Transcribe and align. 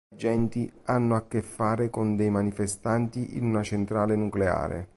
Gli 0.09 0.15
agenti 0.15 0.71
hanno 0.85 1.15
a 1.15 1.27
che 1.27 1.43
fare 1.43 1.91
con 1.91 2.15
dei 2.15 2.31
manifestanti 2.31 3.37
in 3.37 3.43
una 3.45 3.61
centrale 3.61 4.15
nucleare. 4.15 4.87